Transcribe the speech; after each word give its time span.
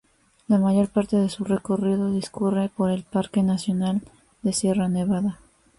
La 0.47 0.57
mayor 0.57 0.89
parte 0.89 1.15
de 1.17 1.29
su 1.29 1.43
recorrido 1.43 2.11
discurre 2.11 2.71
por 2.75 2.89
el 2.89 3.03
Parque 3.03 3.43
nacional 3.43 4.01
de 4.41 4.51
Sierra 4.51 4.89
Nevada. 4.89 5.37